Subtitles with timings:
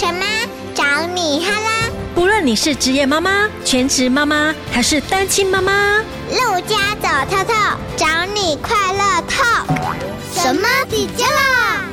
[0.00, 0.24] 什么？
[0.74, 1.90] 找你哈啦！
[2.14, 5.98] 不论你是职业妈妈、全职妈妈还是单亲妈妈，
[6.30, 7.52] 陆家走透透，
[7.98, 9.44] 找你快乐透。
[10.32, 11.84] 什么底姐啦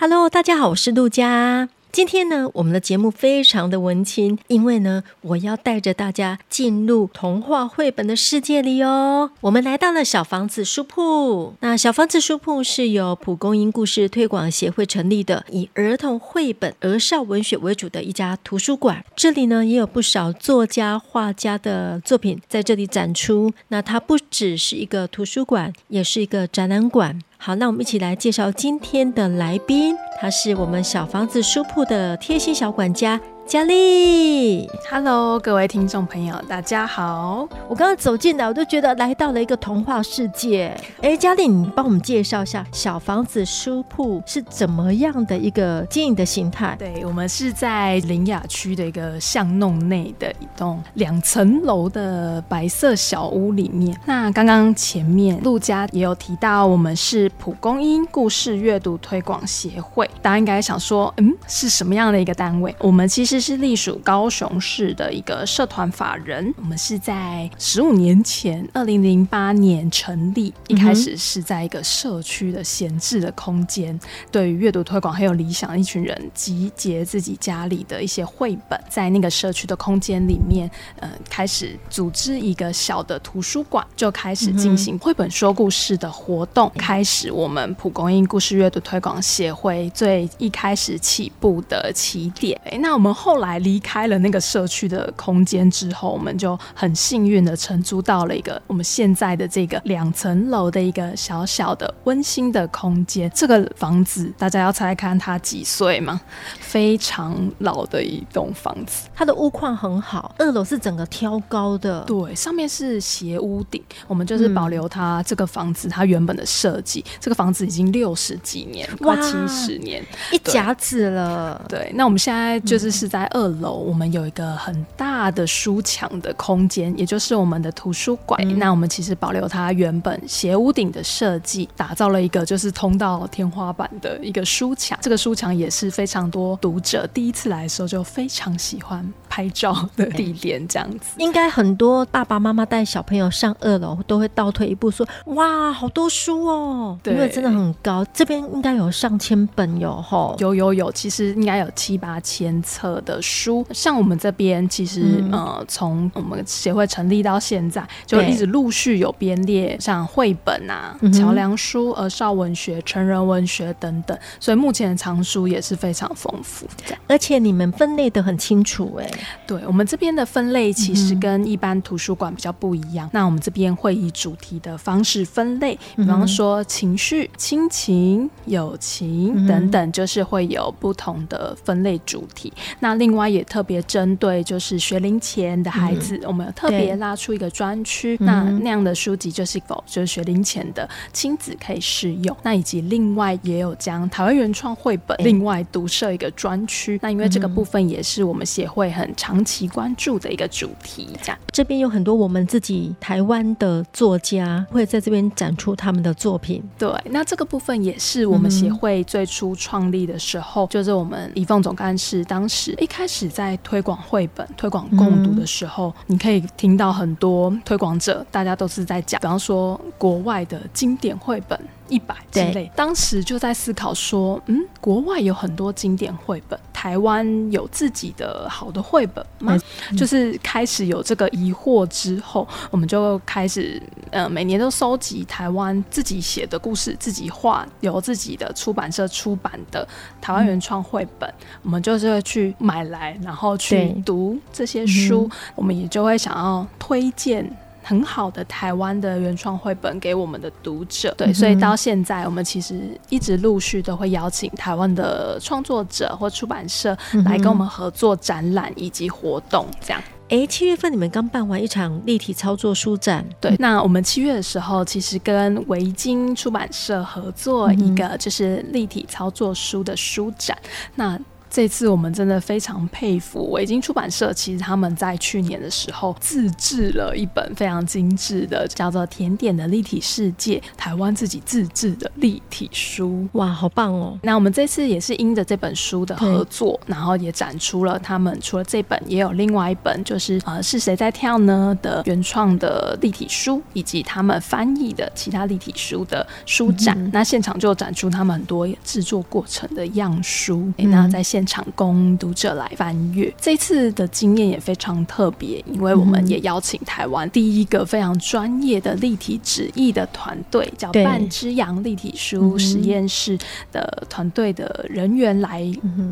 [0.00, 1.68] ？Hello，大家好，我是陆家。
[1.90, 9.30] 今天呢，我们的节目非常的文青，因为呢，我要带着大家进入童话绘本的世界里哦。
[9.40, 19.04] 我们来到了小房子书铺，那小房子书铺是由蒲公英故事推广协会成立的，以儿童绘本、儿少文学为主的一家图书馆。
[19.16, 23.52] 这里呢，也有不少作家、画家的作品在这里展出。
[23.68, 27.18] 那它不只是一个图书馆，也是一个展览馆。
[27.40, 33.18] 好，那我们一起来介绍今天的来宾，他是我们小房子书铺的贴心小管家。
[33.48, 37.48] 佳丽，Hello，各位听众朋友，大家好。
[37.66, 40.78] 我刚刚走进来，我都觉得来到了一个童话世界。
[41.00, 46.76] 哎，佳丽，你帮我们介绍一下小房子书铺是怎么样的一个经营的形态？
[46.78, 53.98] 对，我们是在林雅区的一个巷弄内的一栋两层楼的白色小屋里面。
[54.04, 60.06] 那刚刚前面陆家也有提到，我们是蒲公英故事阅读推广协会。
[60.20, 62.76] 大家应该想说，嗯，是什么样的一个单位？
[62.80, 63.37] 我们其实。
[63.40, 70.52] 是隶属高雄市的一个社团法人，我们是在十五年前，二零零八年成立。
[70.66, 73.98] 一开始是在一个社区的闲置的空间，
[74.32, 86.70] 对于阅读推广很有理想的一群人，集结自己家里的一些绘本，在那个社区的空间里面，呃，开始组织一个小的图书馆，就开始进行绘本说故事的活动。
[86.76, 92.60] 开始我们蒲公英故事阅读推广协会最一开始起步的起点。
[92.64, 93.27] 哎，那我们后。
[93.28, 103.30] 后来离开了那个社区的空间之后，我们就很幸运的承租到了一个我们现在的这个两层楼的一个小小的温馨的空间。
[103.34, 106.18] 这个房子大家要猜猜看它几岁吗？
[106.58, 113.84] 非常老的一栋房子，它的屋况很好，二楼是整个挑高的，对，上面是斜屋顶。
[114.06, 117.04] 我们就是保留它这个房子它原本的设计。
[117.20, 120.02] 这个房子已经六十几年，快七十年，
[120.32, 121.62] 一甲子了。
[121.68, 123.17] 对，那我们现在就是是在。
[123.18, 128.40] 在二楼，我们有一个很大的书墙的空间，也就是我们的图书馆。
[128.44, 134.96] 嗯、那我们其实保留它原本斜屋顶的设计，打造了一个就是通到天花板的一个书墙。
[135.02, 140.64] 这个书墙也是非常多读者第一次来的时候就非常喜欢拍照的地点。
[140.68, 153.02] 这样子，应该很多爸爸妈妈带小朋友上二楼都会倒退一步说：“哇，好多书哦！”对，因为真的很高，这边应该有上千本有吼，有有有，其实应该有七八千册。
[153.08, 166.66] 的书，像我们这边其实、嗯、呃，从我们协会成立到现在，就一直陆续有编列像绘本啊、桥梁书、儿少文学、成人文学等等，所以目前的藏书也是非常丰富。
[167.06, 173.06] 而且你们分类的很清楚哎、欸，对我们这边的分类其实跟一般图书馆比较不一样。
[173.06, 182.52] 嗯、那我们这边会以主题的方式分类，比方说情绪、亲情、友情等等，就是会有不同的分类主题。
[182.80, 192.36] 那另外也特别针对就是学龄前的孩子，嗯、我们特别拉出一个专区，那那样的书籍就是否就是学龄前的亲子可以适用。
[192.42, 196.98] 那以及另外也有将台湾原创绘本另外独设一个专区。
[197.02, 206.62] 那因为这个部分也是我们协会很长期关注的一个主题，这样这边有很多我们自己台湾的作家会在这边展出他们的作品。
[206.78, 212.74] 对，那这个部分也是我们协会最初创立的时候，就是我们怡凤总干事当时。
[212.80, 221.58] 一开始在推广绘本、推广共读的时候，你可以听到很多推广者，大家都是在讲，比方说国外的经典绘本。
[221.88, 229.58] 一百之类，当时就在思考说，嗯，国外有很多经典绘本，台湾有自己的好的绘本吗？
[229.90, 239.86] 嗯、就是开始有这个疑惑之后，我们就开始，呃，每年都收集台湾自己写的故事，自己画，由自己的出版社出版的
[240.20, 247.48] 台湾原创绘本，嗯、我们就是会去买来，然后去读这些书，嗯、我们也就会想要推荐。
[247.88, 256.94] 很好的台湾的原创绘本给我们的读者，对，所以到现在我们其实一直陆续都会邀请台湾的创作者或出版社
[257.24, 260.02] 来跟我们合作展览以及活动，这样。
[260.28, 270.54] 哎，七月份你们刚办完一场立体操作书展，对，那我们七月的时候其实跟维京出版社合作一个就是立体操作书的书展，
[270.94, 271.18] 那。
[271.50, 283.26] 这次我们真的非常佩服维京出版社，其实他们在去年的时候自制了一本非常精致的，叫做《甜点的立体世界》，台湾自己自制的立体书。
[283.32, 284.18] 哇，好棒哦！
[284.22, 296.96] 那我们这次也是因着这本书的合作，然后也展出了他们除了这本，也有另外一本，就是呃是谁在跳呢的原创的立体书，以及他们翻译的其他立体书的书展。
[296.98, 303.32] 嗯、那现场就展出他们很多制作过程的样书，嗯、那在现场供读者来翻阅。
[303.40, 313.38] 这次的经验也非常特别，因为我们也邀请台湾第一个非常专业的立体纸艺的团队，叫半只羊立体书实验室
[313.72, 315.64] 的团队的人员来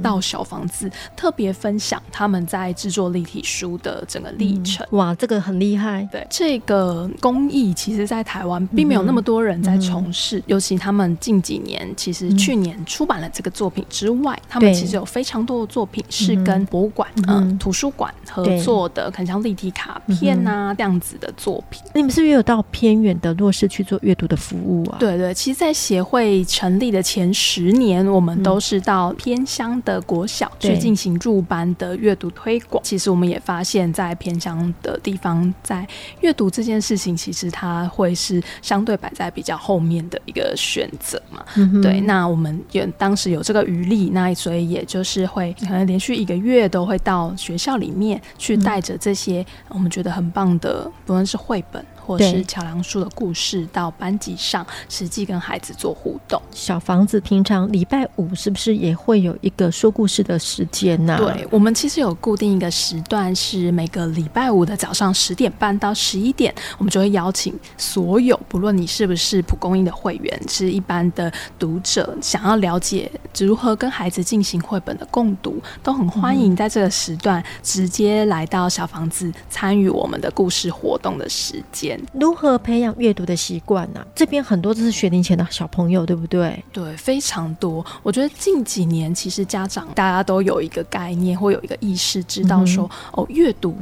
[0.03, 4.87] 到小房子，特别分享他们在制作立体书的整个历程。
[4.91, 6.09] 哇，这个很厉害！
[6.11, 21.81] 对，这个工艺，其实在台湾并没有那么多人在从事，尤其他们近几年，其实去年出版了这个作品之外，他们其实有非常多的作品是跟博物馆、嗯，图书馆合作的，很像立体卡片啊这样子的作品。
[21.95, 24.99] 你们是不是有到偏远的弱势去做阅读的服务啊？
[25.01, 32.85] 对对，其实，在协会成立的前十年，我们都是到偏乡的国小去进行入班的阅读推广。
[32.85, 35.89] 其实我们也发现，在偏乡的地方，在
[36.21, 41.43] 阅读这件事情，其实它会是相对摆在比较后面的一个选择嘛。
[41.55, 51.85] 嗯、对，那我们也当时有这个余力，那所以也就是会可能连续一个月都会到学校里面去带着这些我们觉得很棒的，不论是绘本。
[52.07, 56.41] 或是桥梁书的故事，到班级上实际跟孩子做互动。
[56.53, 61.17] 小房子平常礼拜五是不是也会有一个说故事的时间呢？
[61.19, 81.96] 对，我们其实有固定一个时段，是每个礼拜五的早上十点半到十一点，我们就会邀请所有，不论你是不是蒲公英的会员，是一般的读者，想要了解如何跟孩子进行绘本的共读，都很欢迎在这个时段直接来到小房子参与我们的故事活动的时间。
[82.13, 84.07] 如何培养阅读的习惯呢？
[84.15, 86.63] 这边很多都是学龄前的小朋友，对不对？
[86.73, 87.85] 对，非常多。
[88.03, 93.77] 我觉得近几年其实家长大家都有一个概念，或有一个意识，知道说、嗯、哦，阅读。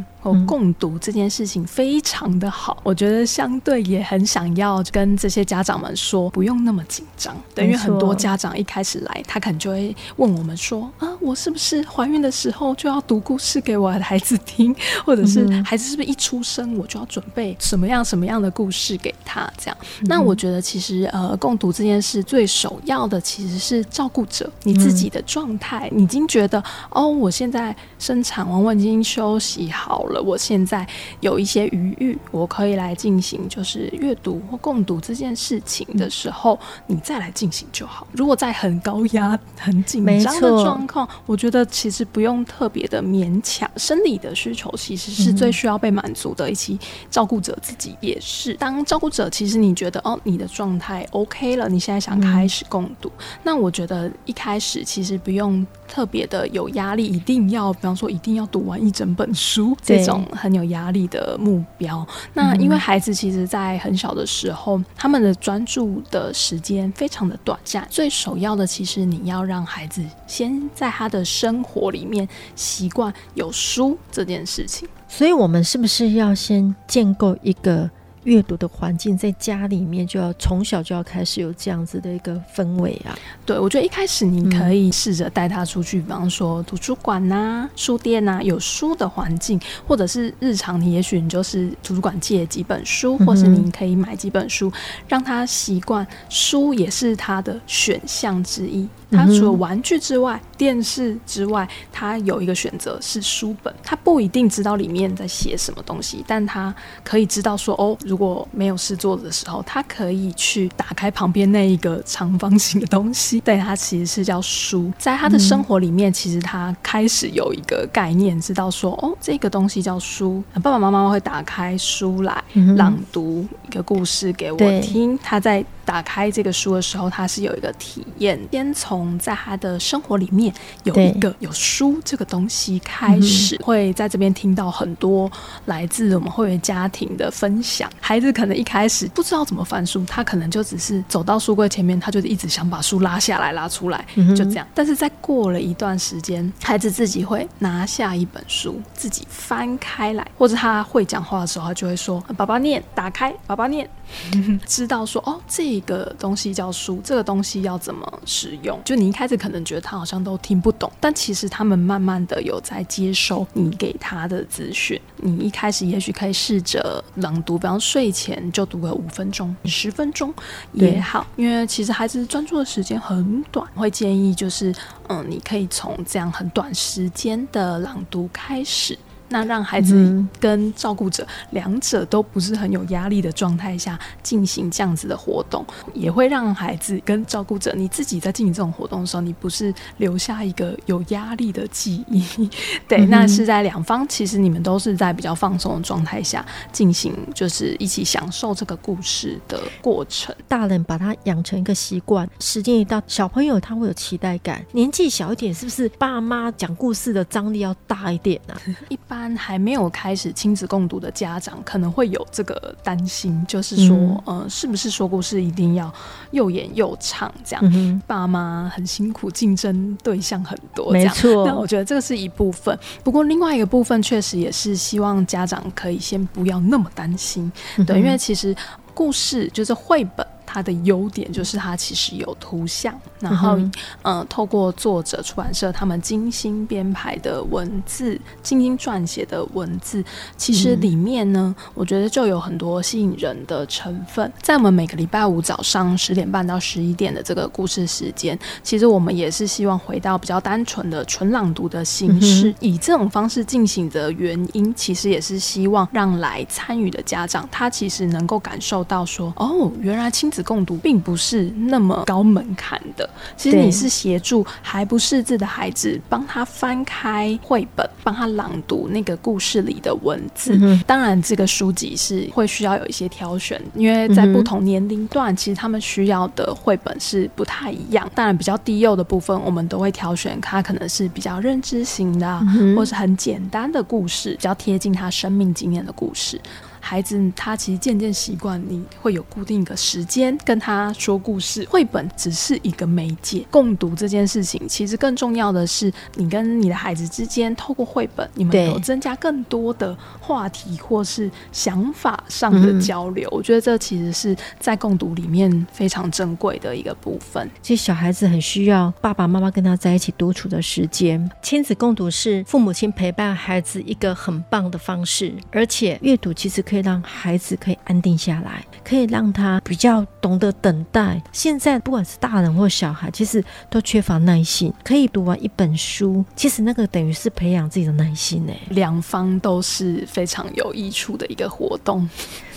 [0.46, 7.36] 共读这件事情非常的好，我觉得相对也很想要跟这些家长们说，不用那么紧张。
[7.54, 14.74] 等于很多家长一开始来，他可能就会问我们说：啊，我是不是怀孕的时候就要读故事给我的孩子听，
[15.04, 19.50] 或者是孩子是不是一出生我就要准备什么样什么样的故事给他？
[19.58, 30.13] 这样，那我觉得其实呃，共读这件事最首要的其实是照顾者你自己的状态，你已经觉得哦，我现在生产完我已经休息好了。
[30.22, 30.86] 我现在
[31.20, 38.06] 有一些余裕，我可以来进行就是阅读或共读这件事情的时候，你再来进行就好。
[38.12, 43.70] 如果在很高压、 很紧张的状况，我觉得其实不用特别的勉强。
[43.76, 46.78] 生理的需求其实是最需要被满足的，以及
[47.10, 48.54] 照顾者自己也是。
[48.54, 53.10] 当照顾者其实你觉得哦，你的状态 OK 了，你现在想开始共读，
[53.42, 59.76] 那我觉得一开始其实不用特别的有压力，一定要比方说一定要读完一整本书。
[59.82, 67.86] 这种很有压力的目标，那因为孩子其实，在很小的时候，他们的专注的时间非常的短暂。
[67.90, 74.88] 最首要的，其实你要让孩子先在他的生活里面习惯有书这件事情。
[75.06, 77.90] 所以，我们是不是要先建构一个？
[78.24, 83.16] 阅读的环境在家里面就要从小就要开始有这样子的一个氛围啊。
[83.46, 94.72] 对，我觉得一开始你可以试着带他出去，比方说图书馆呐、书店呐，有书的环境，或者是日常你也许你就是图书馆借几本书，或是你可以买几本书，
[95.06, 98.88] 让他习惯书也是他的选项之一。
[99.10, 103.74] 他除了玩具之外，电视之外，他有一个选择是书本。
[103.82, 113.40] 他不一定知道里面在写什么东西，但他可以知道说，哦，如果没有事做的时候，他可以去打开旁边那一个长方形的东西。
[113.40, 114.92] 对，他其实是叫书。
[114.98, 120.42] 在他的生活里面，其实他开始有一个概念，知道说，哦，这个东西叫书。
[120.54, 122.42] 爸爸妈妈会打开书来
[122.76, 125.18] 朗读一个故事给我听。
[125.22, 130.52] 他在打开这个书的时候，他是有一个体验，先从在他的生活里面
[130.84, 135.30] 有一个有书这个东西开始，会在这边听到很多
[135.66, 137.90] 来自我们会员家庭的分享。
[138.00, 144.04] 孩子可能一开始不知道怎么翻书，他可能就只是走到书柜前面，他就一直想把书拉下来、拉出来，
[144.36, 144.66] 就这样。
[144.74, 153.88] 但是在过了一段时间，孩子自己会拿下一本书，自己翻开来，或者他会讲话的时候，他就会说：“爸爸念，打开，爸爸念。”
[154.66, 158.80] 知道说哦，这这个东西叫书，这个东西要怎么使用？
[158.84, 165.00] 就你一开始可能觉得他好像都听不懂，但其实他们慢慢的有在接收你给他的资讯。
[165.16, 170.32] 你一开始也许可以试着朗读，比方睡前就读个五分钟、十分钟
[170.72, 174.72] 也好，因为其实孩子专注的时间很短，会建议就是，
[175.08, 178.98] 嗯，你可以从这样很短时间的朗读开始。
[179.28, 185.64] 那让孩子跟照顾者两者都不是很有压力的状态下进行这样子的活动，
[185.94, 192.22] 也会让孩子跟照顾者你自己在进行这种活动的时候，你不是留下一个有压力的记忆。
[192.86, 200.34] 对，那是在两方其实你们都是在比较放松的状态下进行，就是一起享受这个故事的过程。
[200.46, 204.64] 大人把他养成一个习惯，时间一到，小朋友他会有期待感。
[204.72, 208.60] 年纪小一点，是不是爸妈讲故事的张力要大一点呢、啊？
[208.88, 209.13] 一般。
[209.36, 215.92] 还没有开始亲子共读的家长可能会有这个担心，就是说，嗯、呃，是不是说故事一定要
[216.30, 217.62] 又演又唱这样？
[217.74, 221.46] 嗯、爸妈很辛苦，竞争对象很多，没错。
[221.46, 228.54] 那我觉得这个是一部分，不过另外一个部分确实也是希望家长可以先不要那么担心，嗯、对，因为其实
[228.92, 230.26] 故事就是绘本。
[230.54, 240.04] 它的优点就是它其实有图像，然后，嗯，呃，透过作者出版社他们精心编排的文字，精心撰写的文字，
[240.36, 244.32] 其实里面呢，嗯，我觉得就有很多吸引人的成分。
[244.40, 270.56] 在我们每个礼拜五早上十点半到十一点的这个故事时间，其实我们也是希望回到比较单纯的纯朗读的形式，嗯，以这种方式进行的原因，其实也是希望让来参与的家长，他其实能够感受到说，哦，原来亲子共读并不是那么高门槛的，其实你是协助还不识字的孩子，帮他翻开绘本，帮他朗读那个故事里的文字。
[270.60, 278.08] 嗯、当然，这个书籍是会需要有一些挑选，因为在不同年龄段，其实他们需要的绘本是不太一样。
[278.14, 286.40] 当然，比较低幼的部分，我们都会挑选他可能是比较认知型的，嗯、或是很简单的故事，比较贴近他生命经验的故事。
[286.84, 291.64] 孩子他其实渐渐习惯，你会有固定一个时间跟他说故事。
[291.64, 303.26] 绘本只是一个媒介，共读这件事情其实更重要的是，你跟你的孩子之间透过绘本，你们有增加更多的话题或是想法上的交流。
[303.30, 307.50] 嗯、我觉得这其实是在共读里面非常珍贵的一个部分。
[307.62, 311.30] 其实小孩子很需要爸爸妈妈跟他在一起独处的时间。
[311.40, 316.73] 亲子共读是父母亲陪伴孩子一个很棒的方式，而且阅读其实可以。
[316.74, 321.22] 可以让孩子可以安定下来，可以让他比较懂得等待。
[321.30, 324.74] 现在不管是大人或小孩，其实都缺乏耐心。
[324.82, 328.52] 可以读完一本书，其实那个等于是培养自己的耐心呢。
[328.70, 332.10] 两方都是非常有益处的一个活动。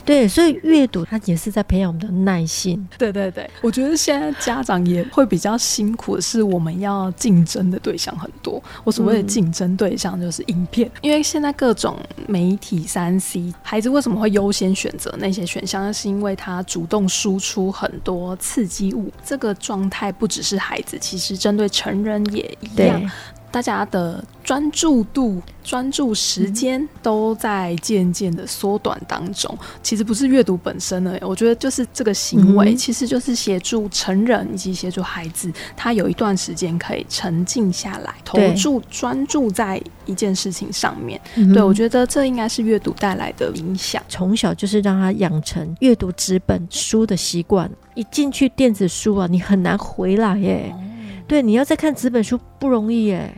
[0.07, 2.87] 对，所以阅读它也是在培养我们的耐心。
[2.97, 8.63] 对对对，我觉得现在家长也会比较辛苦的是，我们要竞争的对象很多。
[8.85, 15.83] 我所谓的竞争对象就是影片，嗯、因为现在各种媒体三 C，孩子为什么会优先选择那些选项？
[15.83, 19.11] 那是因为他主动输出很多刺激物。
[19.25, 23.11] 这个状态不只是孩子，其实针对成人也一样。
[23.51, 29.57] 大家的专注度、专注时间都在渐渐的缩短当中。
[29.81, 41.19] 其实不是阅读本身呢，我觉得就是这个行为，其实就是协助成人以及协助孩子，他有一段时间可以沉静下来，投注专注在一件事情上面。
[41.53, 44.03] 对，我觉得这应该是阅读带来的影响。
[44.07, 50.75] 从小就是让他养成阅读纸本书的习惯，一进去电子书啊，你很难回来耶。
[51.27, 53.29] 对，你要再看纸本书不容易耶。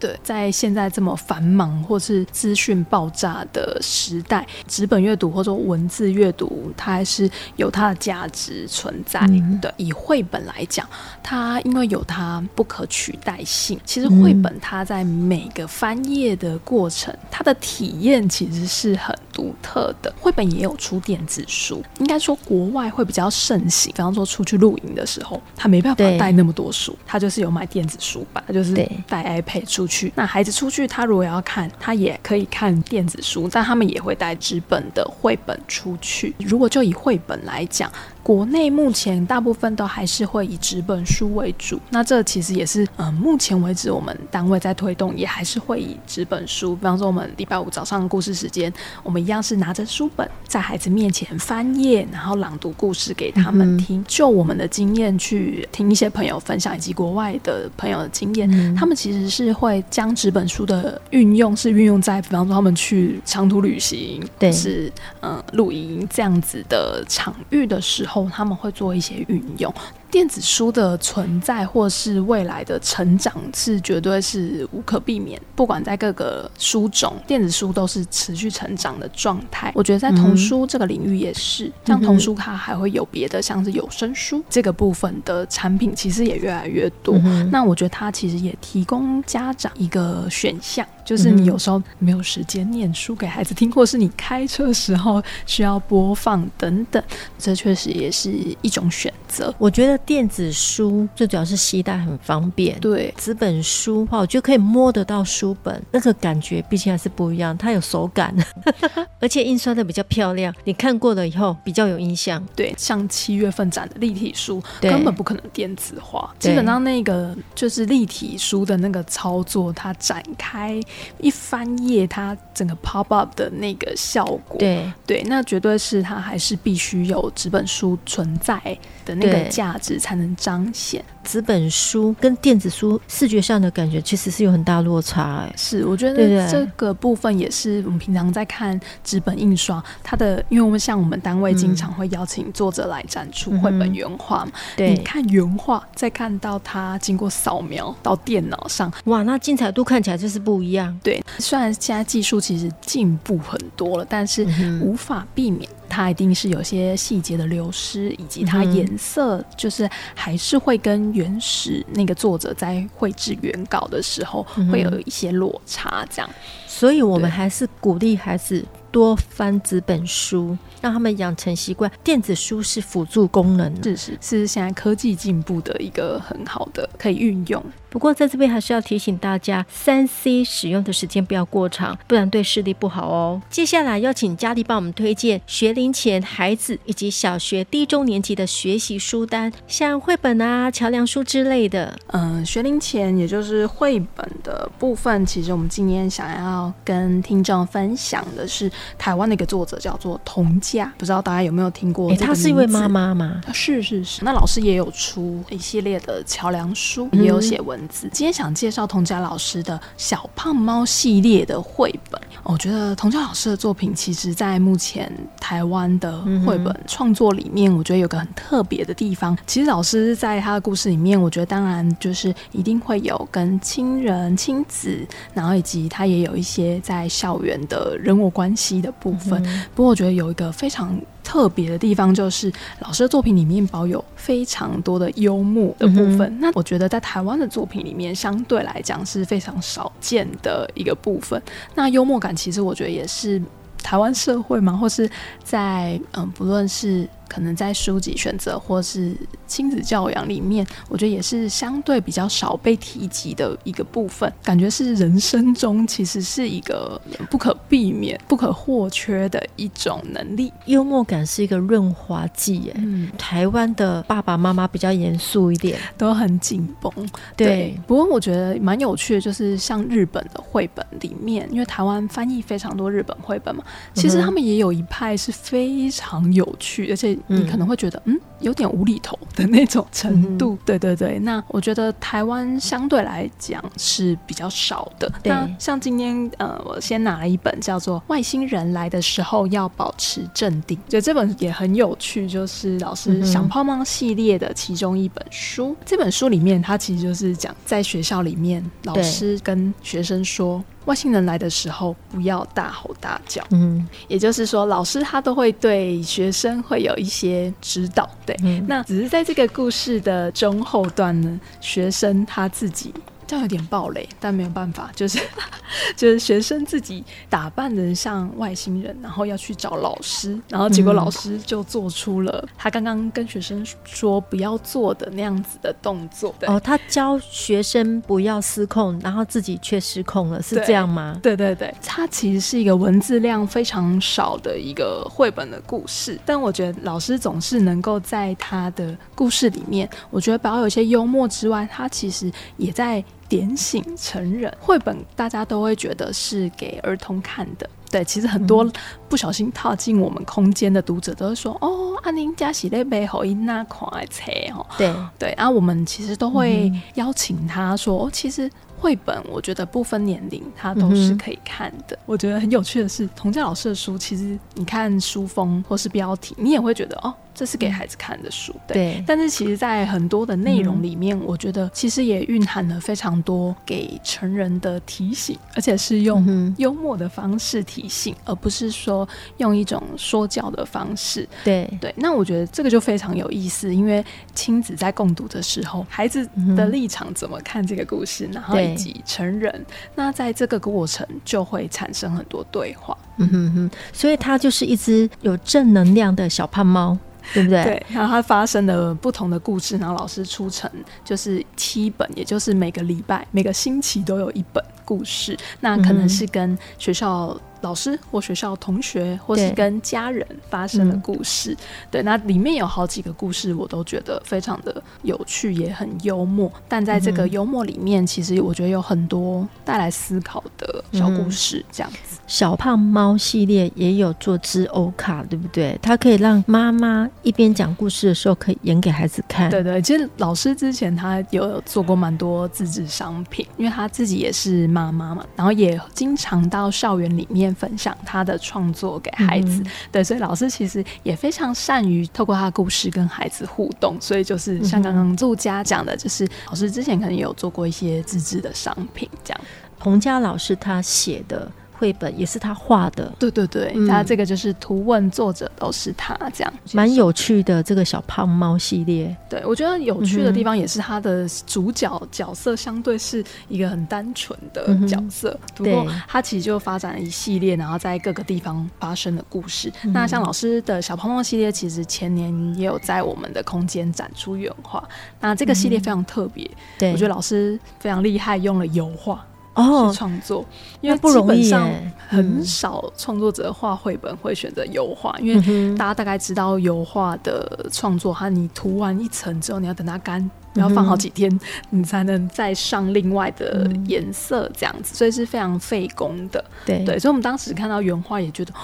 [0.00, 9.18] 对，在现在这么繁忙或是资讯爆炸的时代，纸本阅读或者说文字阅读，它还是有它的价值存在
[9.60, 9.68] 的。
[9.68, 10.88] 嗯、以绘本来讲，
[11.20, 20.14] 它因为有它不可取代性，其实绘本它在每个翻页的过程，嗯、它的体验其实是很独特的。
[20.20, 23.92] 绘本也有出电子书，应该说国外会比较盛行。
[23.96, 28.74] 比方说出去露营的时候，他没办法带那么多书，他就是有买电子书吧，他就是
[29.08, 29.87] 带 iPad 出。
[29.88, 36.32] 去，那孩子出去，他如果要看，他也可以看电子书，但他们也会带纸本的绘本出去。
[36.38, 37.90] 如果就以绘本来讲，
[38.22, 41.80] 国内目前大部分都还是会以纸本书为主。
[41.90, 46.76] 那这其实也是，嗯，目前为止我们单位在推动，也还是会以纸本书。
[46.76, 48.72] 比方说，我们礼拜五早上的故事时间，
[49.02, 54.00] 我们一样是拿着书本在孩子面前翻页，然后朗读故事给他们听。
[54.00, 59.82] 嗯、就我们的经验去听一些朋友分享，以及国外的朋友的经验，嗯、他们其实是会。
[59.90, 68.17] 将纸本书的运用是运用在，比方说他们去长途旅行，对，是嗯露营这样子的场域的时候。
[68.24, 69.72] 后，他们会做一些运用。
[70.10, 75.40] 电子书的存在，或是未来的成长，是绝对是无可避免。
[75.54, 79.70] 不管在各个书种，电子书都是持续成长的状态。
[79.74, 87.14] 我觉得在童书这个领域也是，嗯、像童书它还会有别的，像是有声书这个部分的产品，其实也越来越多。
[87.24, 97.02] 嗯、那我觉得它其实也提供家长一个选项，就是你有时候没有时间念书给孩子听，或是你开车时候需要播放等等，
[97.38, 99.54] 这确实也是一种选择。
[99.58, 99.97] 我觉得。
[99.98, 108.34] 电子书最主要是携带很方便，对，纸本书的话，我觉得可以摸得到书本，那个感觉毕竟还是不一样，它有手感，
[109.20, 112.42] 而且印刷的比较漂亮，你看过了以后比较有印象。
[112.54, 120.80] 对，像七月份展的立体书，根本不可能电子化，基本上那个就是立体书的那个操作，它展开
[121.18, 124.90] 一翻页，它整个 pop up 的那个效果，对。
[125.06, 128.60] 对，那绝对是它还是必须有纸本书存在
[129.06, 129.87] 的那个价值。
[129.96, 135.36] 才能彰显纸本书跟电子书视觉上的感觉，其实是有很大落差。
[135.36, 150.98] 哎，是，我觉得这个部分也是我们平常在看纸本印刷，它的，因为我们像我们单位经常会邀请作者来展出绘本原画嘛，对，你看原画，再看到它经过扫描到电脑上，哇，那精彩度看起来就是不一样。
[151.04, 154.46] 对，虽然现在技术其实进步很多了，但是
[154.80, 155.68] 无法避免。
[155.88, 166.30] 它一定是有些细节的流失，以及它颜色就是还是会跟原始那个作者在绘制原稿的时候会有一些落差，这样。
[166.66, 170.56] 所以我们还是鼓励孩子多翻几本书。
[170.80, 177.60] 让他们养成习惯，电子书是辅助功能，是是是现在科技进步的一个很好的可以运用。
[177.90, 183.40] 不过在这边还是要提醒大家，三 C 使用的时间不要过长，不然对视力不好哦。
[183.48, 191.98] 接下来要请佳丽帮我们推荐学龄前孩子以及小学低中年级的学习书单，像绘本啊、桥梁书之类的。
[192.08, 200.92] 嗯，学龄前也就是绘本的部分，其实我们今天想要跟听众分享的是台湾的一个作者，叫做童佳。
[200.98, 202.14] 不知道大家有没有听过？
[202.16, 203.40] 她是一位妈妈吗？
[203.52, 204.24] 是是是。
[204.24, 212.20] 那老师也有出一系列的桥梁书，也有写文今天想介绍童佳老师的小胖猫系列的绘本。
[212.42, 215.10] 我觉得童佳老师的作品，其实在目前
[215.40, 219.36] 台湾的绘本创作里面，我觉得有个很特别的地方。
[219.46, 229.42] 其实老师在他的故事里面，我觉得当然就是一定会有跟亲人、亲子，然后以及他也有一些在校园的人物关系的部分。
[229.74, 230.48] 不过我觉得有一个。
[230.58, 236.22] 非常特别的地方就是老师的作品里面保有非常多的幽默的部分。
[236.22, 241.40] 嗯、那我觉得在台湾的作品里面，相对来讲是非常少见的一个部分。
[241.74, 243.40] 那幽默感其实我觉得也是
[243.82, 245.08] 台湾社会嘛，或是
[245.44, 247.08] 在嗯，不论是。
[247.28, 249.14] 可能在书籍选择或是
[249.46, 254.32] 亲子教养里面，我觉得也是相对比较少被提及的一个部分。
[254.42, 260.52] 感觉是人生中其实是一个不可避免、不可或缺的一种能力。
[260.66, 262.74] 幽默感是一个润滑剂耶。
[262.78, 266.90] 嗯，台湾的爸爸妈妈比较严肃一点，都很紧绷。
[267.36, 273.62] 对，对，不过我觉得蛮有趣的，就是像日本的绘本里面，因为台湾翻译非常多日本绘本嘛，
[273.92, 277.17] 其实他们也有一派是非常有趣，而且。
[277.26, 280.54] 你可能会觉得，嗯，有点无厘头的那种程度。
[280.54, 285.10] 嗯、对对对，那我觉得台湾相对来讲是比较少的。
[285.24, 295.70] 那像今天，呃，我先拿了一本叫做《外星人来的时候要保持镇定》，就这本也很有趣，就是老师小胖猫系列的其中一本书。
[295.70, 300.62] 嗯、这本书里面，它其实就是讲在学校里面，老师跟学生说。
[300.88, 303.44] 外星人来的时候，不要大吼大叫。
[303.50, 308.08] 嗯，也就是说，老师他都会对学生会有一些指导。
[308.24, 312.94] 对，嗯、那只是在这个故事的中后段呢，学生他自己。
[313.28, 315.18] 这样有点暴雷，但没有办法，就是
[315.94, 326.34] 就是学生自己打扮的像外星人，然后要去找老师，然后结果老师就做出了他刚刚跟学生说不要做的那样子的动作。
[326.46, 331.20] 哦，他教学生不要失控，然后自己却失控了，是这样吗？
[331.22, 343.04] 对对对，它其实是一个文字量非常少的一个绘本的故事，但我觉得老师总是能够在他的故事里面，我觉得保有一些幽默之外，他其实也在。
[343.28, 348.70] 点醒成人绘本，大家都会觉得是给儿童看的，对，其实很多
[349.08, 361.96] 不小心踏进我们空间的读者都会说：“嗯、哦，阿宁家喜在背后因那款车哦。”对对，然后我们其实都会邀请他说：“哦，其实。”绘本我觉得不分年龄，它都是可以看的。
[361.96, 367.14] 嗯、我觉得很有趣的是，童教老师的书，其实你看书封或是标题，你也会觉得哦。
[367.34, 368.74] 这是给孩子看的书，对。
[368.74, 381.28] 对，但是其实，在很多的内容里面，嗯，我觉得其实也蕴含了非常多给成人的提醒，而且是用幽默的方式提醒，嗯，而不是说用一种说教的方式。
[381.44, 392.96] 对对，那我觉得这个就非常有意思，因为亲子在共读的时候，孩子的立场怎么看这个故事，然后以及成人，那在这个过程就会产生很多对话。
[393.16, 396.98] 嗯哼哼，所以它就是一只有正能量的小胖猫。
[397.34, 397.62] 对不对？
[397.62, 400.70] 对，然后它发生了不同的故事，然后老师出成
[401.04, 407.38] 就是七本，也就是每个礼拜、每个星期都有一本故事，那可能是跟学校。
[407.60, 411.54] 老师或学校同学，或是跟家人发生的故事，
[411.90, 416.50] 对，对，那里面有好几个故事，我都觉得非常的有趣，也很幽默。
[416.68, 422.16] 但在这个幽默里面，其实我觉得有很多带来思考的小故事，这样子。
[422.16, 425.78] 嗯、小胖猫系列也有做之欧卡，对不对？
[425.82, 429.50] 它可以让妈妈一边讲故事的时候，可以演给孩子看。
[429.50, 437.47] 对对，其实老师之前他有做过蛮多自制商品，因为他自己也是妈妈嘛，然后也经常到校园里面。
[437.54, 449.40] 分享他的创作给孩子，嗯，对，所以老师其实也非常善于透过他的故事跟孩子互动，所以就是像刚刚作家讲的，就是老师之前可能也有做过一些自制的商品，这样。
[449.78, 451.50] 彭佳老师他写的。
[451.78, 457.62] 绘本也是他画的，对对对，他、嗯、这个就是图文作者都是他，这样蛮有趣的。
[457.62, 469.72] 这个小胖猫系列，对我觉得有趣的地方也是他的主角角色相对是一个很单纯的角色，嗯、不过他其实就发展了一系列，然后在各个地方发生的故事。
[469.84, 474.82] 嗯、那像老师的小胖猫系列，其实前年也有在我们的空间展出原画。
[475.20, 476.50] 那这个系列非常特别，
[476.92, 479.24] 我觉得老师非常厉害，用了油画。
[479.58, 480.44] 哦，创作，
[480.80, 481.68] 因为基本上
[482.08, 490.22] 很少创作者画绘本会选择油画，嗯，因为大家大概知道油画的创作，它你涂完一层之后，你要等它干，
[490.54, 491.40] 你要放好几天，
[491.70, 496.44] 你才能再上另外的颜色，这样子，所以是非常费工的。
[496.64, 496.84] 对。
[496.84, 498.54] 对，所以我们当时看到原画也觉得。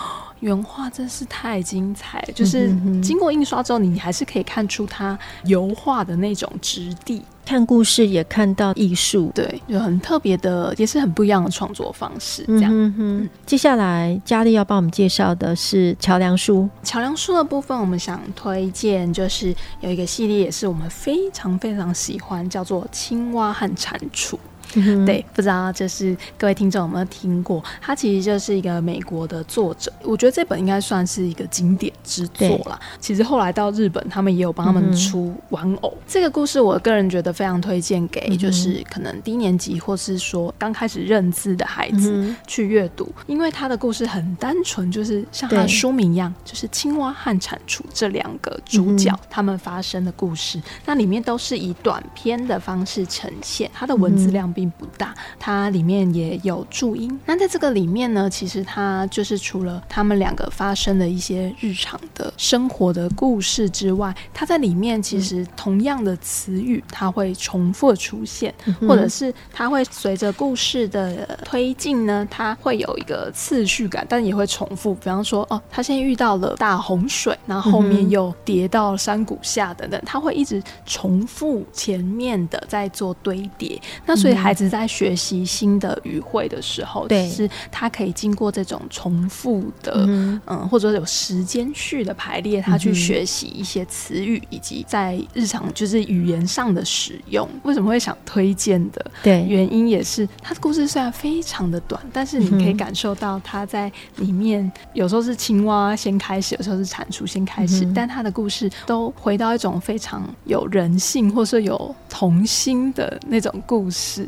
[0.41, 2.69] 原画真是太精彩，就是
[3.01, 7.23] 经过印刷之后，你还是可以看出它油画的那种质地。
[7.45, 12.45] 看故事也看到艺术，对，有很特别的，也是很不一样的创作方式。
[12.47, 13.29] 这样，嗯哼。
[13.47, 16.69] 接下来佳丽要帮我们介绍的是桥梁书。
[16.83, 24.33] 桥梁书的部分，我们想推荐就是有一个系列，也是我们非常非常喜欢，叫做《青蛙和蟾蜍》。
[24.77, 27.63] 嗯、对，不知道就是各位听众有没有听过？
[27.81, 32.79] 他其实就是一个美国的作者，我觉得这本应该算是一个经典之作啦。
[32.99, 35.93] 其实后来到日本，他们也有帮他们出玩偶。
[35.97, 50.61] 嗯、这个故事，我个人觉得非常推荐给就是可能低年级或是说刚开始认字的孩子去阅读，嗯，因为他的故事很单纯，就是像他的书名一样，就是青蛙和蟾蜍这两个主角他们发生的故事。
[50.85, 54.64] 那里面都是以短篇的方式呈现，它的文字量比。
[54.65, 57.21] 并不大，它里面也有注音。
[57.27, 74.95] 那在这个里面呢，其实它就是除了他们两个发生的一些日常的生活的故事之外，它在里面其实同样的词语，它会重复出现，嗯、或者是它会随着故事的推进呢，它会有一个次序感，但也会重复。
[74.95, 83.79] 比方说，哦，他先遇到了大洪水，然后后面又跌到山谷下等等，他会一直重复前面的在做堆叠。
[84.07, 84.54] 那所以还。
[84.55, 97.49] 只在学习新的语汇的时候，对，是他可以经过这种重复的，嗯，嗯或者有时间序的排列，他去学习一些词语，以及在日常就是语言上的使用。
[97.65, 99.05] 为什么会想推荐的？
[99.23, 114.27] 对，原因也是他的故事虽然非常的短，但是你可以感受到他在里面有时候是青蛙先开始，有时候是蟾蜍先开始，嗯，但他的故事都回到一种非常有人性，或是有童心的那种故事。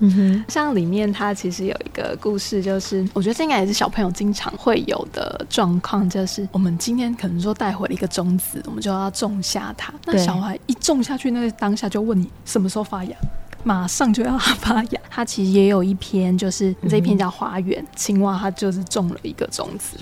[0.49, 9.92] 像里面它其实有一个故事，就是我觉得这应该也是小朋友经常会有的状况，就是我们今天可能说带回了一个种子，我们就要种下它。
[10.05, 13.16] 那小孩一种下去，那个当下就问你什么时候发芽，
[13.64, 15.01] 马上就要发芽。
[15.11, 19.97] 它其实也有一篇，就是这一篇叫花园青蛙，它就是种了一个种子。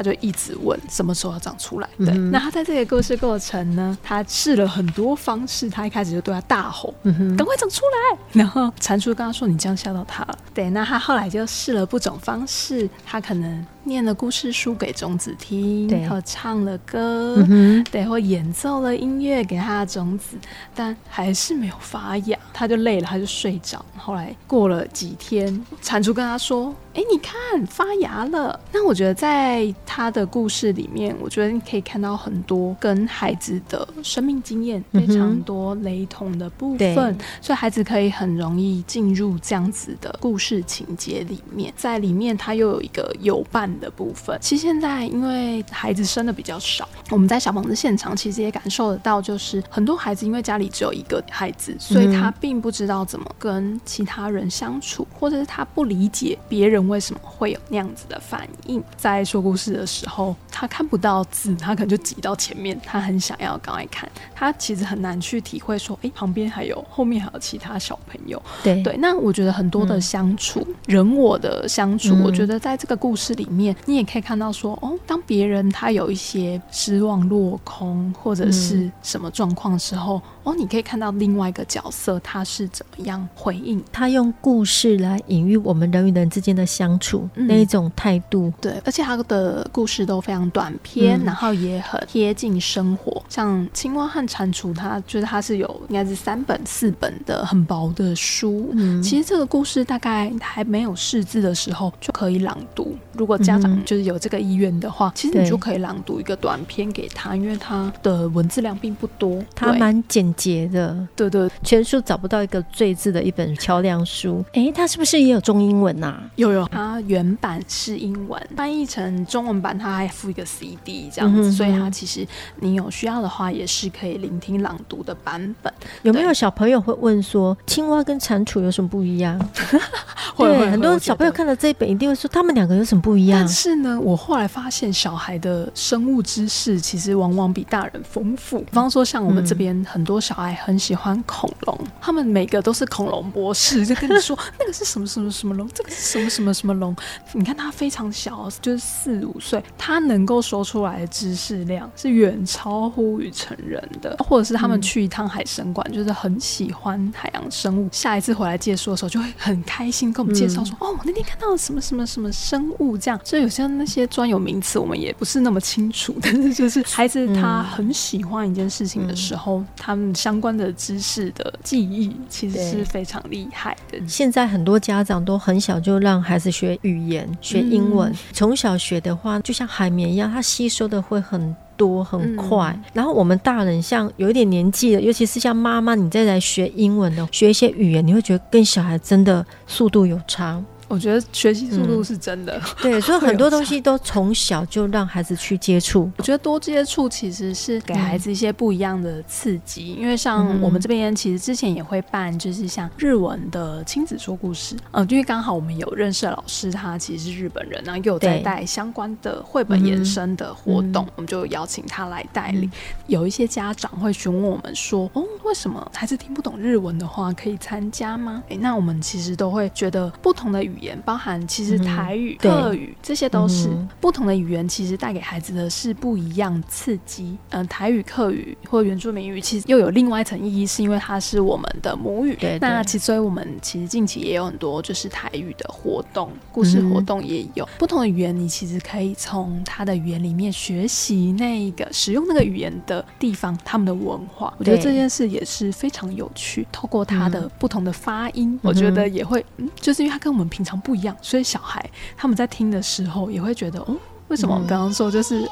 [0.00, 1.88] 他就一直问什么时候要长出来。
[1.98, 5.68] 对，嗯、那他在这个故事过程呢，他试了很多方式。
[5.68, 12.88] 他一开始就对他大吼：“赶、嗯、快长出来！”然后蟾蜍跟他说：“你这样吓到他了。”对，那他后来就试了不种方式。
[13.04, 20.36] 他可能念了故事书给种子听，对，和唱了歌，嗯、对，或演奏了音乐给他的种子，
[20.74, 23.84] 但还是没有发芽，他就累了，他就睡着。
[23.96, 25.48] 后来过了几天，
[25.82, 26.74] 蟾蜍跟他说。
[26.92, 28.58] 哎，你看发芽了。
[28.72, 41.72] 那我觉得在他的故事里面，我觉得你可以看到很多跟孩子的生命经验非常多雷同的部分，嗯、所以孩子可以很容易进入这样子的故事情节里面。
[41.76, 44.36] 在里面，他又有一个有伴的部分。
[44.40, 56.80] 其实现在因为孩子生的比较少，我们在小房子现场其实也感受得到，就是很多孩子因为家里只有一个孩子，所以他并不知道怎么跟其他人相处，或者是他不理解别人。
[56.88, 58.82] 为什么会有那样子的反应？
[58.96, 68.40] 在说故事的时候，他看不到字，他可能就挤到前面，他很想要赶快看，他其实很难去体会说，哎，旁边还有后面还有其他小朋友。
[68.64, 86.66] 对对，那我觉得很多的相处，嗯、人我的相处，嗯、我觉得在这个故事里面，你也可以看到说，哦，当别人他有一些失望落空或者是什么状况的时候，哦，你可以看到另外一个角色他是怎么样回应，他用故事来隐喻我们人与人之间的。
[86.70, 93.20] 相处那一种态度，嗯，对，而且他的故事都非常短篇，嗯、然后也很贴近生活。
[93.28, 98.70] 像青蛙和蟾蜍，它就是它是有应该是三本四本的很薄的书。
[98.74, 102.96] 嗯，其实这个故事大概还没有识字的时候就可以朗读。
[103.14, 110.96] 如果家长就是有这个意愿的话，嗯、其实你就可以朗读一个短篇给他，因为他的文字量并不多，他蛮简洁的。
[111.16, 114.44] 对，对对，全书找不到一个最字的一本桥梁书。
[114.54, 116.22] 哎，它是不是也有中英文呐、啊？
[116.36, 116.66] 有有。
[116.68, 122.26] 它原版是英文，翻译成中文版，它还附一个 CD 这样子，所以它其实
[122.60, 125.72] 你有需要的话，也是可以聆听朗读的版本。
[126.02, 129.38] 有没有小朋友会问说，青蛙跟蟾蜍有什么不一样？
[130.34, 133.40] 会会，对，很多小朋友看到这一本，一定会说，他们两个有什么不一样？
[133.40, 138.60] 但是呢，我后来发现，小孩的生物知识其实往往比大人丰富。
[138.60, 146.94] 比方说，像我们这边很多小孩很喜欢恐龙，嗯、他们每个都是恐龙博士，就跟你说那个是什么什么什么龙，这个是什么什么什么龙。
[147.32, 154.16] 你看他非常小，就是四五岁，他能够说出来的知识量是远超乎于成人的。
[154.18, 173.98] 或者是他们去一趟海生馆，就是很喜欢海洋生物，下一次回来借书的时候，就会很开心跟我们介绍说：“嗯、哦，我那天看到了什么什么什么生物。”这样，所以有些那些专有名词我们也不是那么清楚，但是就是孩子他很喜欢一件事情的时候，嗯、他们相关的知识的记忆其实是非常厉害的。
[174.06, 178.12] 现在很多家长都很小就让孩子学语言，学英文。
[178.32, 182.72] 从、嗯、小学的话，就像海绵一样，它吸收的会很多很快。
[182.76, 190.62] 嗯、然后我们大人像有一点年纪的，尤其是像妈妈，你再来学英文的，学一些语言，你会觉得跟小孩真的速度有差。
[190.90, 196.10] 我觉得学习速度是真的，嗯、 对，所以很多东西都从小就让孩子去接触。
[196.16, 212.64] 我觉得多接触其实是给孩子一些不一样的刺激，嗯、因为像我们这边其实之前也会办，就是像日文的亲子说故事，嗯，因为刚好我们有认识的老师，他其实是日本人，然后又有在带相关的绘本延伸的活动，嗯、我们就邀请他来带领。
[212.64, 212.72] 嗯、
[213.06, 218.42] 有一些家长会询问我们说，哦，为什么孩子听不懂日文的话可以参加吗？
[218.48, 220.80] 诶，那我们其实都会觉得不同的语言。
[220.80, 223.68] 语言包含其实台语、客语、嗯、这些都是
[224.00, 227.36] 不同的语言，其实带给孩子的是不一样刺激。
[227.50, 232.34] 嗯，台语、客语或原住民语，其实又有另外一层意义，是因为它是我们的母语。
[232.36, 244.54] 对，对，那其实所以我们其实近期也有很多就是台语的活动、故事活动也有、嗯、不同的语言，你其实可以从他的语言里面学习那个使用那个语言的地方，他们的文化。
[244.56, 246.66] 我觉得这件事也是非常有趣。
[246.72, 250.69] 透过他的不同的发音，嗯、我觉得也会，嗯，就是因为他跟我们平常。
[250.78, 253.96] 不一样，所以小孩他们在听的时候也会觉得，哦。
[254.30, 254.54] 为什么？
[254.54, 255.46] 我刚刚说就是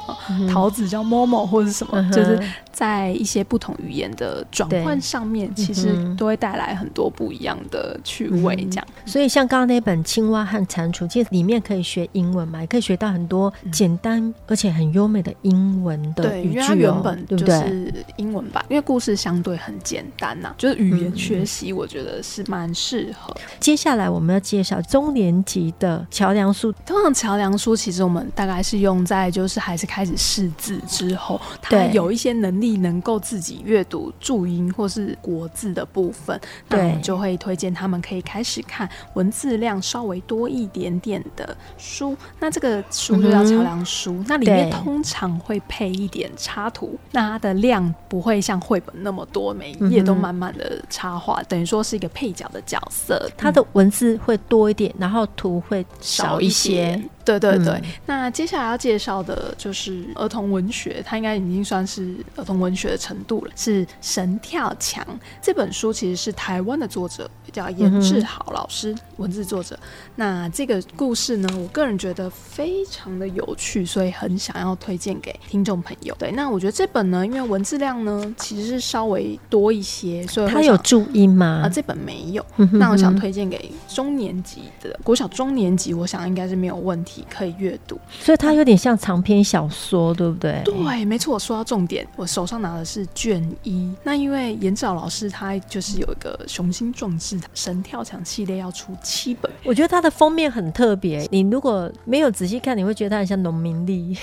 [0.49, 8.55] 桃子叫 Momo 或者什么，嗯、就是在一些不同语言的转换上面，其实都会带来很多不一样的趣味。
[8.71, 16.61] 这样，嗯、所以像刚刚那本《青蛙和蟾蜍》，其实里面可以学英文嘛，也可以学到很多简单而且很优美的英文的语句，哦。
[16.61, 23.35] 对，因为它原本就是英文版，因为故事相对很简单呐，就是语言学习，我觉得是蛮适合。
[23.59, 26.71] 接下来我们要介绍中年级的桥梁书。
[26.85, 28.79] 通常桥梁书其实我们大概是。
[28.79, 42.15] 用在就是还是开始识字之后，他有一些能力能够自己阅读注音或是国字的部分，那我们就会推荐他们可以开始看文字量稍微多一点点的书。
[42.39, 56.97] 那这个书就叫桥梁书，嗯，那里面通常会配一点插图，那它的量不会像绘本那么多，每一页都满满的插画，嗯，等于说是一个配角的角色，它的文字会多一点，然后图会少一些。
[57.25, 57.59] 对对
[58.07, 65.05] 那接下来要介绍的就是儿童文学，它应该已经算是儿童文学的程度了，是《神跳墙》
[65.41, 69.77] 这本书，其实是台湾的作者叫严志豪老师，嗯，文字作者。
[70.15, 76.15] 那这个故事呢，我个人觉得非常的有趣，所以很想要推荐给听众朋友。
[76.17, 81.63] 对，那我觉得这本呢，因为文字量呢其实是稍微多一些，所以它有注音吗？
[81.65, 82.43] 啊，这本没有。
[82.73, 87.25] 那我想推荐给中年级的国小中年级，我想应该是没有问题。
[87.29, 90.61] 可以阅读，所以它有点像长篇小说，对不对？
[90.63, 91.33] 对，没错。
[91.33, 93.91] 我说到重点，我手上拿的是卷一。
[94.03, 99.51] 那因为颜志豪老师他就是有一个雄心壮志，神跳墙系列要出七本。
[99.63, 104.17] 我觉得它的封面很特别，你如果没有仔细看，你会觉得它很像农民历。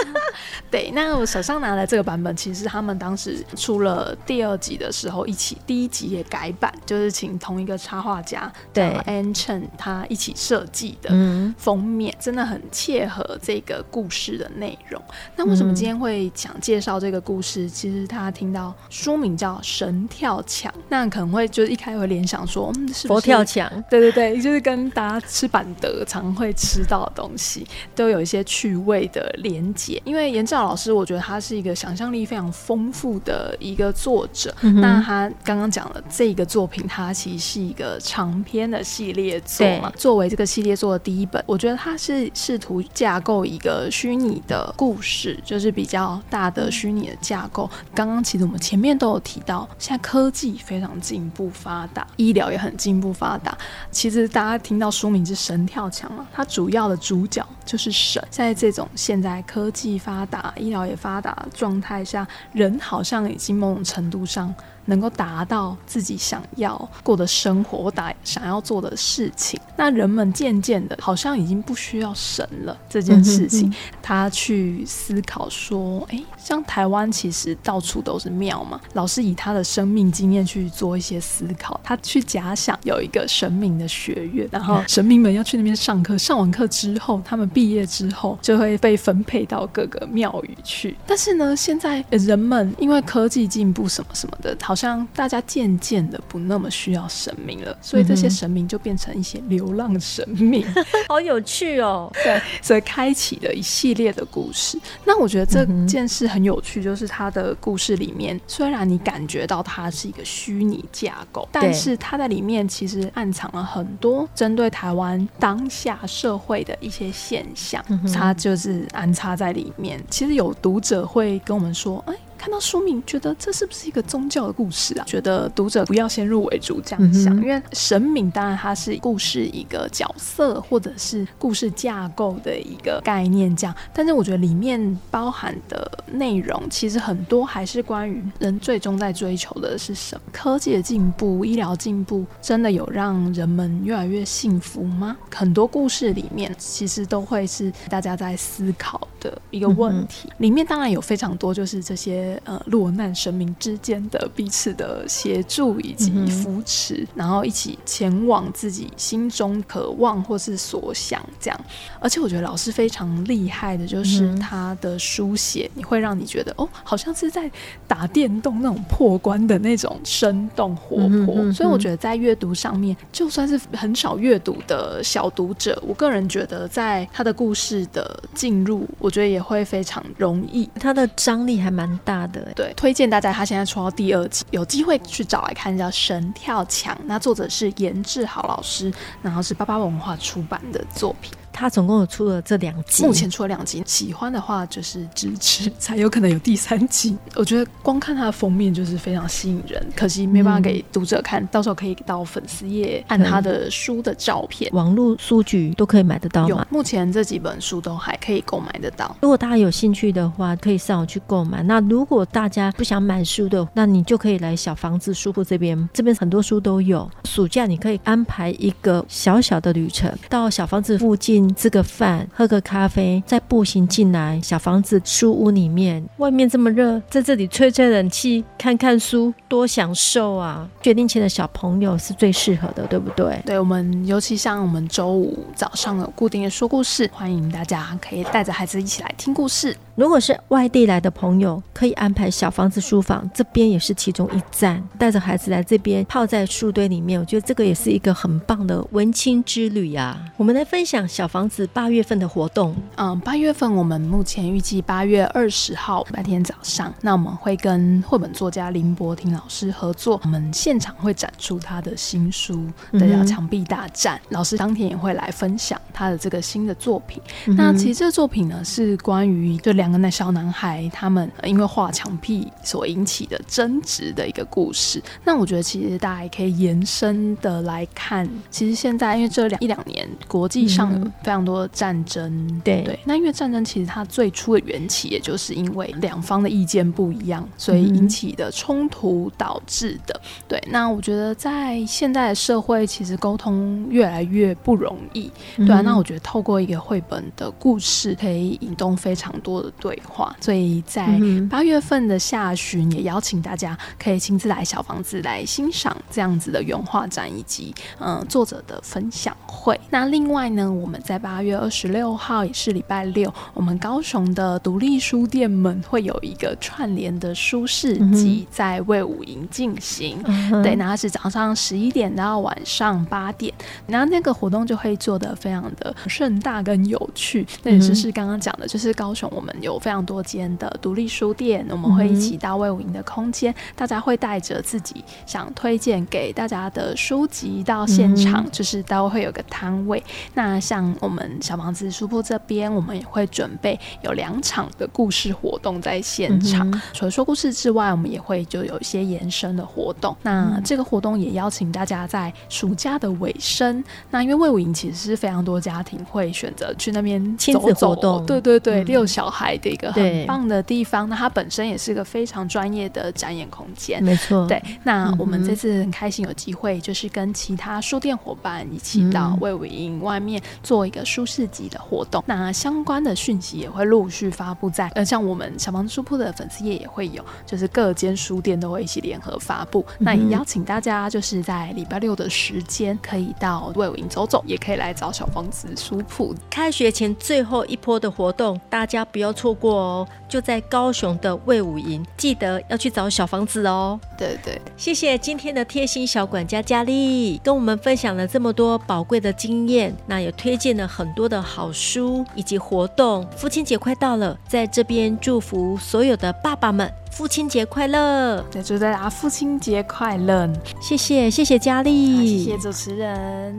[0.70, 11.10] 对，那我手上拿的这个版本，其实他们当时出了第二集的时候，一起第一集也改版，就是请同一个插画家对 Ann Chen 他一起设计的
[11.58, 12.46] 封面，嗯、真的。
[12.46, 15.02] 很切合这个故事的内容。
[15.34, 17.64] 那为什么今天会想介绍这个故事？
[17.64, 23.68] 嗯、其实他听到书名叫《神跳墙》，那可能会就是一开始会联想说，嗯，是佛跳墙？
[23.90, 30.00] 对对对，就是跟大家吃板德常会吃到的东西，都有一些趣味的连结。
[30.04, 34.54] 因为严志老师，我觉得他是一个想象力非常丰富的一个作者。
[34.62, 39.92] 嗯、那他刚刚讲了这个作品，它其实是一个长篇的系列作嘛。
[39.96, 42.30] 作为这个系列作的第一本，我觉得他是。
[42.32, 47.68] 试图架构一个虚拟的故事，就是比较大的虚拟的架构。
[47.94, 53.56] 刚刚其实我们前面都有提到，现在科技非常进步发达，医疗也很进步发达。
[53.90, 58.22] 其实是大家听到书名是《神跳墙》嘛，它主要的主角就是神。
[58.30, 64.54] 在这种现在科技发达、医疗也发达的状态下，人好像已经某种程度上。
[64.86, 73.72] 能够达到自己想要过的生活或达想要做的事情，那人们渐渐的，好像已经不需要神了这件事情。
[74.00, 78.80] 他去思考说，哎，像台湾其实到处都是庙嘛。
[78.92, 90.96] 老师以他的生命经验去做一些思考，他去假想有一个神明的学院，然后神明们要去那边上课，上完课之后，他们毕业之后就会被分配到各个庙宇去。
[91.04, 94.75] 但是呢，现在人们因为科技进步什么什么的，好。
[94.76, 100.62] 好像大家渐渐的不那么需要神明了，所以这些神明就变成一些流浪神明，
[101.08, 102.12] 好有趣哦。
[102.22, 104.78] 对，所以开启了一系列的故事。
[105.06, 117.82] 那我觉得这件事很有趣，就是它的故事里面，虽然你感觉到它是一个虚拟架构，但是它在里面其实暗藏了很多针对台湾当下社会的一些现象，
[118.14, 119.98] 它就是安插在里面。
[120.10, 122.14] 其实有读者会跟我们说，哎。
[122.38, 125.04] 看到书名，觉得这是不是一个宗教的故事啊？
[125.06, 133.74] 觉得读者不要先入为主这样想，嗯、因为神明当然它是故事一个角色，或者是故事架构的一个概念这样。
[133.92, 140.22] 但是我觉得里面包含的内容，其实很多还是关于人最终在追求的是什么？
[140.32, 145.16] 科技的进步、医疗进步，真的有让人们越来越幸福吗？
[145.34, 150.28] 很多故事里面其实都会是大家在思考的一个问题。
[150.28, 152.40] 嗯、里面当然有非常多就是这些。
[152.44, 161.60] 呃，落难神明之间的彼此的协助以及扶持，嗯，然后一起前往自己心中渴望或是所想，这样。
[161.98, 167.50] 而且我觉得老师非常厉害的，就是他的书写，你会让你觉得哦，好像是在
[167.88, 171.52] 打电动那种破关的那种生动活泼。
[171.52, 180.68] 所以我觉得在阅读上面，就算是很少阅读的小读者，我个人觉得在他的故事的进入，我觉得也会非常容易。
[180.78, 182.52] 它的张力还蛮大的。
[182.54, 186.94] 对，推荐大家，他现在出到第二季，有机会去找来看，叫《神跳墙》。
[187.06, 191.32] 那作者是严志豪老师，然后是巴巴文化出版的作品。
[191.56, 193.82] 他总共有出了这两集，目前出了两集。
[193.86, 197.16] 喜欢的话就是支持，才有可能有第三集。
[197.34, 201.42] 我觉得光看他的封面就是非常吸引人，可惜没办法给读者看。
[201.42, 206.48] 嗯、到时候可以到粉丝页按他的书的照片，网络书局都可以买得到吗？
[206.48, 209.16] 有，目前这几本书都还可以购买得到。
[209.22, 211.62] 如果大家有兴趣的话，可以上网去购买。
[211.62, 217.08] 那如果大家不想买书的，那你就可以来小房子书铺这边，这边很多书都有。
[217.24, 221.45] 暑假你可以安排一个小小的旅程，到小房子附近。
[221.46, 226.04] 近吃个饭，喝个咖啡，再步行进来小房子书屋里面。
[226.16, 230.68] 外面这么热，在这里吹吹冷气，看看书，多享受啊！
[230.82, 233.40] 决定前的小朋友是最适合的，对不对？
[233.44, 239.76] 对，我们尤其像我们周五早上有固定的说故事，欢迎大家可以带着孩子一起来听故事。
[239.94, 250.20] 如果是外地来的朋友，可以安排小房子书房，这边也是其中一站，带着孩子来这边泡在书堆里面，我觉得这个也是一个很棒的文青之旅呀、啊。
[250.36, 252.76] 我们来分享小房子八月份的活动。
[252.96, 262.66] 嗯，八月份我们目前预计八月二十号白天早上，那我们会跟绘本作家林伯廷老师合作，我们现场会展出他的新书
[262.98, 267.22] 《对叫墙壁大战》，老师当天也会来分享他的这个新的作品。
[267.46, 269.86] 嗯、那其实这个作品呢，是关于就两。
[269.86, 275.00] 个那小男孩，他们因为画墙壁所引起的争执的一个故事。
[275.22, 278.28] 那我觉得，其实大家也可以延伸的来看。
[278.50, 282.96] 其实现在，因为这两一两年，国际上有非常多的战争，嗯、对对。
[283.04, 290.20] 那因为战争，其实它最初的缘起，也就是因为两方的意见不一样，所以引起的冲突导致的。
[290.46, 290.62] 对。
[290.70, 295.28] 那我觉得，在现在的社会，其实沟通越来越不容易。
[295.56, 295.80] 对啊。
[295.80, 299.72] 那我觉得，透过一个绘本的故事，可以引动非常多的。
[299.80, 301.20] 对话，所以在
[301.50, 309.78] 八月份的下旬，也邀请大家可以亲自来小房子来欣赏这样子的原画展，以及嗯作者的分享会。
[309.90, 320.18] 那另外呢，我们在八月二十六号也是礼拜六，我们高雄的独立书店们会有一个串联的书市集在魏武营进行。
[320.24, 323.52] 嗯、对，那是早上十一点到晚上八点，
[323.86, 327.46] 然后那个活动就会做的非常的盛大跟有趣。
[327.62, 329.54] 那也就是刚刚讲的，就是高雄我们。
[329.62, 340.00] 有非常多间的独立书店，我们会一起到魏武营的空间，嗯、大家会带着自己想推荐给大家的书籍到现场，嗯、就是都会有个摊位。
[340.34, 346.70] 那像我们小房子书铺这边，我们也会准备有两场的故事活动在现场。
[346.70, 350.16] 嗯、除了说故事之外，我们也会就有一些延伸的活动。
[350.22, 359.56] 那这个活动也邀请大家在暑假的尾声，那因为魏武营其实是非常多家庭会选择去那边亲子活动，对对对，遛、嗯、小孩。
[359.56, 364.46] 的一个很棒的地方，那它本身也是一个非常专业的展演空间，没错。
[364.46, 372.22] 对，那我们这次很开心有机会，就是跟其他书店伙伴一起到魏武营外面做一个舒适级的活动。
[372.26, 379.84] 那相关的讯息也会陆续发布在，呃，像我们小房子书铺的粉丝页也会有，就是各间书店都会一起联合发布。
[379.98, 386.34] 那也邀请大家就是在礼拜六的时间可以到魏武营走走，也可以来找小房子书铺。
[386.50, 393.98] 开学前最后一波的活动，大家不要错过哦，就在高雄的魏武营，记得要去找小房子哦。
[394.18, 403.26] 对对，谢谢今天的贴心小管家佳丽，跟我们分享了这么多宝贵的经验，那也推荐了很多的好书以及活动。
[403.36, 408.44] 父亲节快到了，在这边祝福所有的爸爸们父亲节快乐。
[408.54, 410.48] 也，祝大家父亲节快乐。
[410.80, 413.58] 谢谢谢谢佳丽，谢谢主持人。